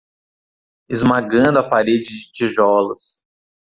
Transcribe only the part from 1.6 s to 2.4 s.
parede de